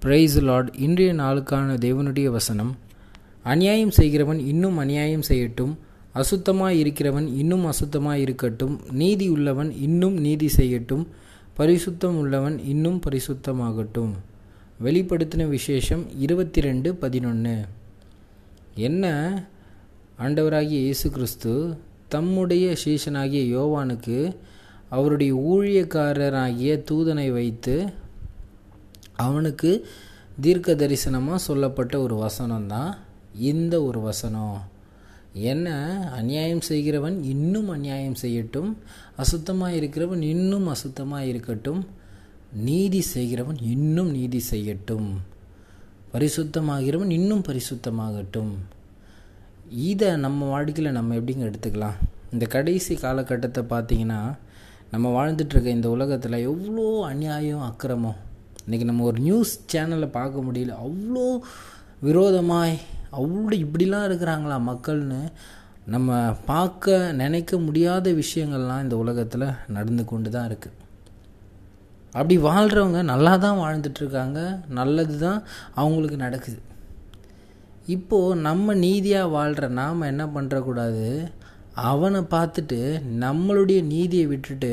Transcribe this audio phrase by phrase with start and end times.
[0.00, 2.76] Price Lord இன்றைய நாளுக்கான தேவனுடைய வசனம்
[3.42, 5.76] அநியாயம் செய்கிறவன் இன்னும் அநியாயம் செய்யட்டும்
[6.14, 11.06] அசுத்தமாக இருக்கிறவன் இன்னும் அசுத்தமாக இருக்கட்டும் நீதி உள்ளவன் இன்னும் நீதி செய்யட்டும்
[11.58, 14.12] பரிசுத்தம் உள்ளவன் இன்னும் பரிசுத்தமாகட்டும்.
[14.84, 17.64] வெளிப்படுத்தின விசேஷம் இருபத்தி ரெண்டு பதினொன்று
[18.74, 19.04] என்ன?
[20.18, 21.76] ஆண்டவராகிய இயேசு கிறிஸ்து
[22.08, 24.36] தம்முடைய சீஷனாகிய யோவானுக்கு
[24.88, 27.92] அவருடைய ஊழியக்காரராகிய தூதனை வைத்து
[29.26, 29.70] அவனுக்கு
[30.44, 32.90] தீர்க்க தரிசனமாக சொல்லப்பட்ட ஒரு வசனம் தான்
[33.52, 34.58] இந்த ஒரு வசனம்.
[35.50, 35.68] என்ன?
[36.18, 38.70] அநியாயம் செய்கிறவன் இன்னும் அநியாயம் செய்யட்டும்.
[39.22, 41.82] அசுத்தமாக இருக்கிறவன் இன்னும் அசுத்தமாக இருக்கட்டும்.
[42.68, 45.10] நீதி செய்கிறவன் இன்னும் நீதி செய்யட்டும்.
[46.14, 48.52] பரிசுத்தமாகிறவன் இன்னும் பரிசுத்தமாகட்டும்.
[49.90, 51.98] இதை நம்ம வாழ்க்கையில் நம்ம எப்படிங்க எடுத்துக்கலாம்?
[52.32, 54.20] இந்த கடைசி காலகட்டத்தை பார்த்தீங்கன்னா
[54.92, 58.18] நம்ம வாழ்ந்துட்டுருக்க இந்த உலகத்தில் எவ்வளோ அநியாயம் அக்கிரமம்
[58.64, 60.72] இன்றைக்கி நம்ம ஒரு நியூஸ் சேனலில் பார்க்க முடியல.
[60.84, 61.26] அவ்வளோ
[62.06, 62.74] விரோதமாய்
[63.18, 65.20] அவ்வளோ இப்படிலாம் இருக்கிறாங்களா மக்கள்னு
[65.94, 66.18] நம்ம
[66.50, 70.76] பார்க்க நினைக்க முடியாத விஷயங்கள்லாம் இந்த உலகத்தில் நடந்து கொண்டு தான் இருக்குது
[72.14, 74.40] அப்படி வாழ்கிறவங்க நல்லா தான் வாழ்ந்துட்டுருக்காங்க
[74.78, 75.40] நல்லது தான்
[75.80, 76.60] அவங்களுக்கு நடக்குது.
[77.96, 81.06] இப்போது நம்ம நீதியாக வாழ்கிற நாம் என்ன பண்ணுறக்கூடாது
[81.90, 82.80] அவனை பார்த்துட்டு
[83.24, 84.72] நம்மளுடைய நீதியை விட்டுட்டு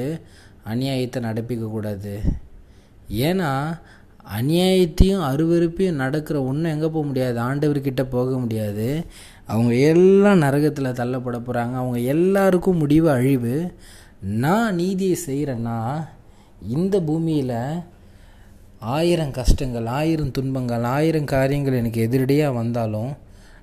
[0.73, 2.13] அநியாயத்தை நடப்பிக்கக்கூடாது.
[3.11, 3.79] ஏன்னா
[4.41, 7.39] அநியாயத்தையும் அருவருப்பையும் நடக்கிற ஒன்றும் எங்கே போக முடியாது?
[7.39, 9.05] ஆண்டவர்கிட்ட போக முடியாது.
[9.45, 13.73] அவங்க எல்லாம் நரகத்தில் தள்ளப்பட போகிறாங்க அவங்க எல்லாருக்கும் முடிவு அழிவு.
[14.19, 16.07] நான் நீதியை செய்கிறேன்னா
[16.67, 17.79] இந்த பூமியில்
[18.79, 23.11] ஆயிரம் கஷ்டங்கள் ஆயிரம் துன்பங்கள் ஆயிரம் காரியங்கள் எனக்கு எதிரடியாக வந்தாலும்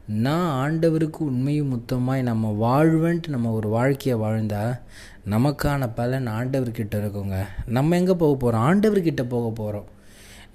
[0.07, 4.75] நான் ஆண்டவருக்கு உண்மையும் மொத்தமாய் நம்ம வாழ்வேன்ட்டு நம்ம ஒரு வாழ்க்கையை வாழ்ந்தால்
[5.31, 7.47] நமக்கான பலன் ஆண்டவர்கிட்ட இருக்குங்க.
[7.67, 9.85] நம்ம எங்கே போக போகிறோம் ஆண்டவர்கிட்ட போக போகிறோம்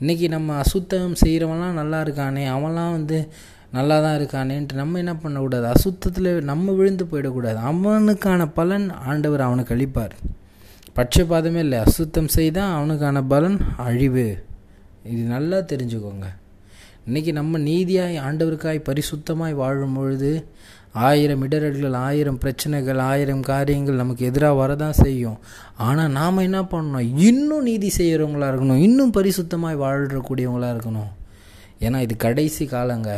[0.02, 3.28] இன்றைக்கி நம்ம அசுத்தம் செய்கிறவன்லாம் நல்லா இருக்கானே அவன்லாம் வந்து
[3.72, 5.68] நல்லா தான் இருக்கானேன்ட்டு நம்ம என்ன பண்ணக்கூடாது?
[5.68, 7.56] அசுத்தத்தில் நம்ம விழுந்து போயிடக்கூடாது.
[7.56, 10.16] அவனுக்கான பலன் ஆண்டவர் அவனுக்கு அளிப்பார்.
[10.96, 11.80] பட்சபாதமே இல்லை.
[11.80, 14.44] அசுத்தம் செய்தால் அவனுக்கான பலன் அழிவு.
[15.04, 16.26] இது நல்லா தெரிஞ்சுக்கோங்க.
[17.10, 20.46] இன்றைக்கி நம்ம நீதியாய் ஆண்டவருக்காய் பரிசுத்தமாய் வாழும் பொழுது
[20.94, 25.38] ஆயிரம் இடரல்கள் ஆயிரம் பிரச்சனைகள் ஆயிரம் காரியங்கள் நமக்கு எதிராக வரதான் செய்யும்.
[25.78, 27.18] ஆனால் நாம் என்ன பண்ணணும்?
[27.18, 28.76] இன்னும் நீதி செய்கிறவங்களாக இருக்கணும்.
[28.76, 31.12] இன்னும் பரிசுத்தமாய் வாழ்கிறக்கூடியவங்களாக இருக்கணும்.
[31.80, 33.10] ஏன்னா இது கடைசி காலங்க.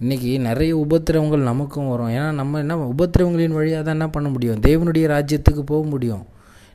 [0.00, 2.08] இன்றைக்கி நிறைய உபத்திரவங்கள் நமக்கும் வரும்.
[2.08, 4.60] ஏன்னா நம்ம என்ன உபத்திரவங்களின் வழியாக தான் என்ன பண்ண முடியும்?
[4.60, 6.24] தேவனுடைய ராஜ்யத்துக்கு போக முடியும்.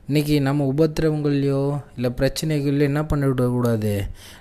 [0.09, 1.59] இன்றைக்கி நம்ம உபத்திரவங்கள்லையோ
[1.95, 3.91] இல்லை பிரச்சனைகள்லையோ என்ன பண்ணிவிடக்கூடாது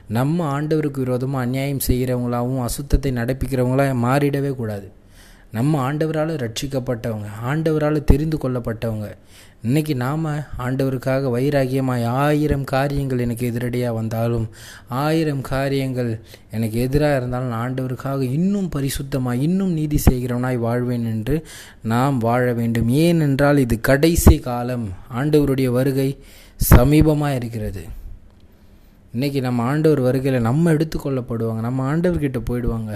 [0.09, 4.87] நம்ம ஆண்டவருக்கு விரோதமாக அநியாயம் செய்கிறவங்களாகவும் அசுத்தத்தை நடப்பிக்கிறவங்களாக மாறிடவே கூடாது.
[5.53, 9.09] நம்ம ஆண்டவரால் ரட்சிக்கப்பட்டவங்க ஆண்டவரால் தெரிந்து கொள்ளப்பட்டவங்க.
[9.67, 10.27] இன்றைக்கி நாம்
[10.59, 14.49] ஆண்டவருக்காக வைராகியமாய் ஆயிரம் காரியங்கள் எனக்கு எதிரடியாக வந்தாலும்
[14.89, 16.21] ஆயிரம் காரியங்கள்
[16.51, 21.47] எனக்கு எதிராக இருந்தாலும் ஆண்டவருக்காக இன்னும் பரிசுத்தமாக இன்னும் நீதி செய்கிறவனாய் வாழ்வேன் என்று
[21.83, 22.89] நாம் வாழ வேண்டும்.
[22.89, 24.89] ஏனென்றால் இது கடைசி காலம்.
[25.15, 26.19] ஆண்டவருடைய வருகை
[26.71, 27.85] சமீபமாக இருக்கிறது.
[29.17, 31.61] இன்றைக்கி நம்ம ஆண்டவர் வருகையில் நம்ம எடுத்துக்கொள்ளப்படுவாங்க.
[31.61, 32.93] நம்ம ஆண்டவர்கிட்ட போயிடுவாங்க.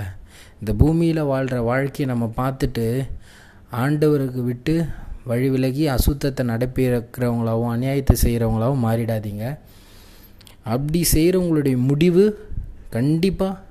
[0.61, 3.06] இந்த பூமியில் வாழ்கிற வாழ்க்கையை நம்ம பார்த்துட்டு
[3.72, 4.87] ஆண்டவருக்கு விட்டு
[5.25, 9.59] வழி விலகி அசுத்தத்தை நடப்பிக்கிறவங்களாகவும் அநியாயத்தை செய்கிறவங்களாகவும் மாறிடாதீங்க.
[10.65, 12.25] அப்படி செய்கிறவங்களுடைய முடிவு
[12.91, 13.62] கண்டிப்பாக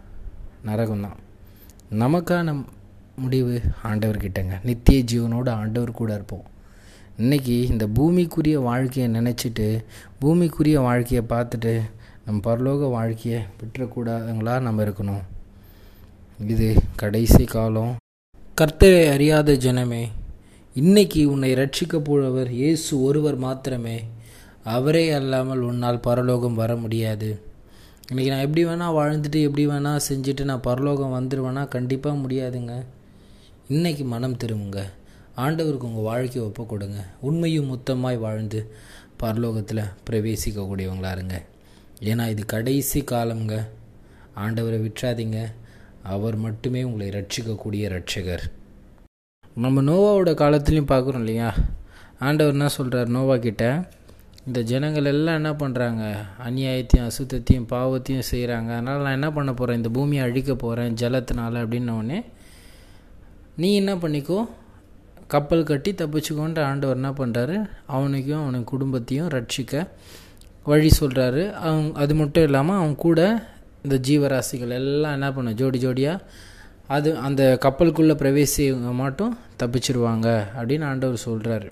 [0.65, 1.19] நரகம்தான்.
[2.03, 2.65] நமக்கான
[3.15, 4.55] முடிவு ஆண்டவர்கிட்டங்க.
[4.63, 6.45] நித்திய ஜீவனோடு ஆண்டவர் கூட இருப்போம்.
[7.19, 9.67] இன்றைக்கி இந்த பூமிக்குரிய வாழ்க்கையை நினச்சிட்டு
[10.21, 11.81] பூமிக்குரிய வாழ்க்கையை பார்த்துட்டு
[12.25, 15.23] நம்ம பரலோக வாழ்க்கையை விட்டுறக்கூடாதவங்களாக நம்ம இருக்கணும்.
[16.39, 16.67] இது
[17.01, 17.91] கடைசி காலம்.
[18.59, 20.01] கர்த்தரை அறியாத ஜனமே
[20.75, 23.95] இன்னைக்கு உன்னை ரட்சிக்கப் போழவர் இயேசு ஒருவர் மாத்திரமே.
[24.63, 27.29] அவரே அல்லாமல் உன்னால் பரலோகம் வர முடியாது.
[28.09, 32.75] இன்றைக்கி நான் எப்படி வேணால் வாழ்ந்துட்டு எப்படி வேணால் செஞ்சுட்டு நான் பரலோகம் வந்துடுவேனா கண்டிப்பாக முடியாதுங்க.
[33.69, 34.81] இன்றைக்கி மனம் திரும்புங்க.
[35.37, 38.59] ஆண்டவருக்கு உங்கள் வாழ்க்கையை ஒப்பு கொடுங்க உண்மையும் மொத்தமாய் வாழ்ந்து
[39.23, 41.37] பரலோகத்தில் பிரவேசிக்கக்கூடியவங்களா இருங்க
[42.11, 43.55] ஏன்னா இது கடைசி காலம்ங்க.
[44.43, 45.39] ஆண்டவரை விட்டுறாதீங்க
[46.05, 48.43] அவர் மட்டுமே உங்களை ரட்சிக்கக்கூடிய ரட்சகர்
[49.57, 51.49] நம்ம நோவாவோட காலத்துலேயும் பார்க்குறோம் இல்லையா?
[52.19, 53.63] ஆண்டவர் என்ன சொல்கிறார் நோவா கிட்ட?
[54.45, 56.03] இந்த ஜனங்கள் எல்லாம் என்ன பண்ணுறாங்க
[56.43, 62.19] அநியாயத்தையும் அசுத்தத்தையும் பாவத்தையும் செய்கிறாங்க அதனால் நான் என்ன பண்ண போகிறேன் இந்த பூமியை அழிக்க போகிறேன் ஜலத்தினால அப்படின்னோடனே
[63.57, 64.39] நீ என்ன பண்ணிக்கோ?
[65.27, 67.55] கப்பல் கட்டி தப்பிச்சுக்கோன்ற ஆண்டவர் என்ன பண்ணுறாரு
[67.87, 69.75] அவனுக்கும் அவனுக்கு குடும்பத்தையும் ரட்சிக்க
[70.65, 73.19] வழி சொல்கிறாரு அவன் அது மட்டும் இல்லாமல் அவன் கூட
[73.85, 75.57] இந்த ஜீவராசிகள் எல்லாம் என்ன பண்ணும்?
[75.61, 76.25] ஜோடி ஜோடியாக
[76.95, 80.27] அது அந்த கப்பலுக்குள்ளே பிரவேசிங்க மட்டும் தப்பிச்சிருவாங்க
[80.57, 81.69] அப்படின்னு ஆண்டவர் சொல்கிறாரு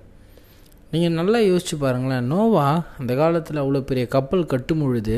[0.94, 2.27] நீங்கள் நல்லா யோசிச்சு பாருங்களேன்.
[2.31, 2.65] நோவா
[3.00, 5.18] அந்த காலத்தில் அவ்வளோ பெரிய கப்பல் கட்டும் பொழுது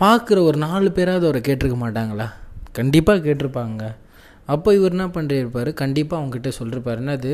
[0.00, 2.26] பார்க்குற ஒரு நாலு பேராவது அவரை கேட்டிருக்க மாட்டாங்களா?
[2.78, 3.82] கண்டிப்பாக கேட்டிருப்பாங்க.
[4.52, 7.00] அப்போ இவர் என்ன பண்ணிருப்பார் கண்டிப்பாக அவங்ககிட்ட சொல்லிருப்பார்.
[7.02, 7.32] என்னது?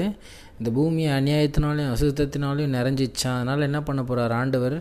[0.59, 4.77] இந்த பூமியை அநியாயத்தினாலையும் அசுத்தத்தினாலையும் நிறைஞ்சிச்சான் அதனால் என்ன பண்ண போகிறார் ஆண்டவர்?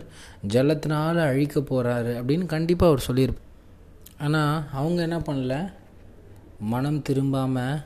[0.54, 3.45] ஜலத்தினால அழிக்க போகிறாரு அப்படின்னு கண்டிப்பாக அவர் சொல்லியிருப்பார்.
[4.18, 5.54] ஆனால் அவங்க என்ன பண்ணல?
[6.60, 7.82] மனம் திரும்பாமல்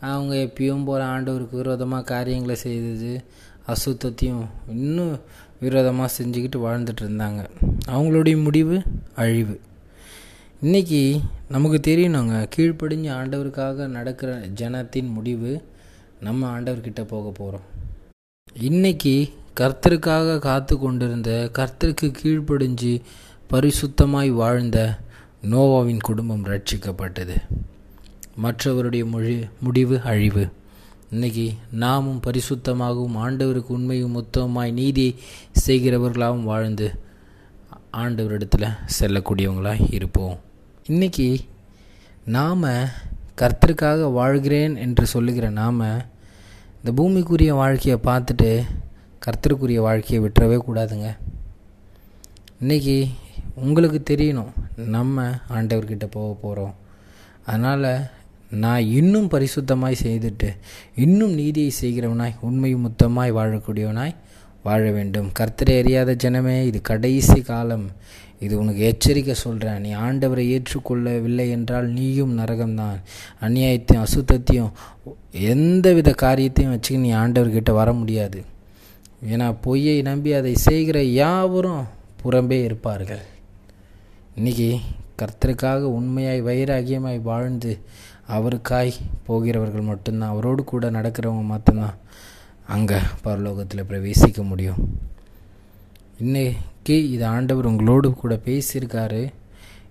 [0.00, 3.12] அவங்க எப்பயும் போகிற ஆண்டவருக்கு விரோதமாக காரியங்களை செய்தது
[3.66, 5.20] அசுத்தத்தையும் இன்னும்
[5.60, 7.42] விரோதமாக செஞ்சுக்கிட்டு வாழ்ந்துட்டு இருந்தாங்க.
[7.86, 8.82] அவங்களுடைய முடிவு
[9.14, 9.60] அழிவு.
[10.62, 15.52] இன்றைக்கி நமக்கு தெரியணுங்க கீழ்ப்படிஞ்சு ஆண்டவருக்காக நடக்கிற ஜனத்தின் முடிவு
[16.20, 17.66] நம்ம ஆண்டவர்கிட்ட போக போகிறோம்
[18.60, 19.14] இன்றைக்கி
[19.60, 23.00] கர்த்தருக்காக காத்து கொண்டிருந்த கர்த்தருக்கு கீழ்ப்படிஞ்சு
[23.50, 24.78] பரிசுத்தமாய் வாழ்ந்த
[25.50, 27.36] நோவாவின் குடும்பம் ரட்சிக்கப்பட்டது.
[28.42, 30.48] மற்றவருடைய மொழி முடிவு அழிவு.
[31.10, 35.14] இன்னைக்கு நாமும் பரிசுத்தமாகவும் ஆண்டவருக்கு உண்மையும் மொத்தமாய் நீதி
[35.66, 36.98] செய்கிறவர்களாகவும் வாழ்ந்து
[37.92, 40.38] ஆண்டவரிடத்தில் செல்லக்கூடியவங்களாக இருப்போம்.
[40.88, 41.38] இன்றைக்கி
[42.24, 42.62] நாம்
[43.36, 45.80] கர்த்தருக்காக வாழ்கிறேன் என்று சொல்லுகிற நாம்
[46.84, 48.62] இந்த பூமிக்குரிய வாழ்க்கையை பார்த்துட்டு
[49.26, 51.16] கர்த்தருக்குரிய வாழ்க்கையை விட்டுறவே கூடாதுங்க.
[52.60, 53.10] இன்றைக்கி
[53.54, 54.61] உங்களுக்கு தெரியணும்.
[54.76, 56.74] நம்ம ஆண்டவர்கிட்ட போக போகிறோம்
[57.46, 58.10] அதனால்
[58.50, 60.56] நான் இன்னும் பரிசுத்தமாய் செய்துட்டு
[60.94, 64.14] இன்னும் நீதியை செய்கிறவனாய் உண்மை முத்தமாய் வாழக்கூடியவனாய்
[64.62, 65.30] வாழ வேண்டும்.
[65.38, 67.90] கர்த்தரை அறியாத ஜனமே இது கடைசி காலம்.
[68.40, 72.98] இது உனக்கு எச்சரிக்கை சொல்கிறேன் நீ ஆண்டவரை ஏற்றுக்கொள்ளவில்லை என்றால் நீயும் நரகம்தான்.
[73.40, 74.72] அநியாயத்தையும் அசுத்தத்தையும்
[75.30, 78.44] எந்தவித காரியத்தையும் வச்சு நீ ஆண்டவர்கிட்ட வர முடியாது.
[79.30, 81.84] ஏன்னா பொய்யை நம்பி அதை செய்கிற யாவரும்
[82.24, 83.22] புறம்பே இருப்பார்கள்.
[84.36, 84.80] இன்றைக்கி
[85.20, 87.72] கர்த்தருக்காக உண்மையாய் வைராகியமாய் வாழ்ந்து
[88.28, 88.92] அவருக்காய்
[89.26, 90.30] போகிறவர்கள் மட்டும்தான்.
[90.30, 91.98] அவரோடு கூட நடக்கிறவங்க மட்டும்தான்
[92.66, 94.80] அங்கே பரலோகத்தில் பிரவேசிக்க முடியும்.
[96.18, 99.22] இன்னைக்கு இது ஆண்டவர் உங்களோடு கூட பேசியிருக்காரு.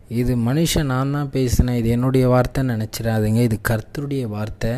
[0.08, 1.78] இது மனுஷன் நான் தான் பேசினேன்.
[1.78, 3.42] இது என்னுடைய வார்த்தைன்னு நினச்சிடாதீங்க.
[3.42, 4.72] இது கர்த்தருடைய வார்த்தை.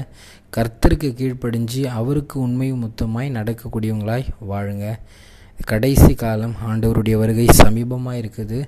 [0.57, 4.99] கர்த்தருக்கு கீழ்ப்படிஞ்சு அவருக்கு உண்மையும் முத்தமாய் நடக்கக்கூடியவங்களாய் வாழுங்க.
[5.59, 8.59] கடைசி காலம் ஆண்டவருடைய வருகை சமீபமாக இருக்குது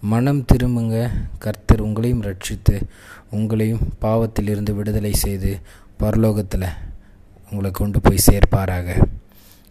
[0.00, 1.10] மனம் திரும்புங்க.
[1.38, 2.76] கர்த்தர் உங்களையும் ரட்சித்து
[3.36, 5.60] உங்களையும் பாவத்திலிருந்து விடுதலை செய்து
[6.00, 6.68] பரலோகத்தில்
[7.50, 8.88] உங்களை கொண்டு போய் சேர்ப்பாராக.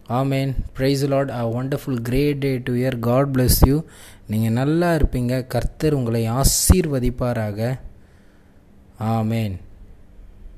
[0.10, 0.52] ஆமேன்.
[0.78, 3.84] Praise Lord a wonderful great day to year God bless you
[4.28, 5.48] நீங்கள் நல்லா இருப்பீங்க.
[5.48, 7.78] கர்த்தர் உங்களை ஆசீர்வதிப்பாராக.
[9.00, 9.56] ஆமேன்.